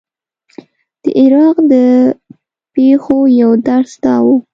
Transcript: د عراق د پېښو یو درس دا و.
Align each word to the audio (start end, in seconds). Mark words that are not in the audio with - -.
د 1.03 1.05
عراق 1.19 1.57
د 1.71 1.73
پېښو 2.73 3.17
یو 3.41 3.51
درس 3.67 3.93
دا 4.03 4.15
و. 4.23 4.27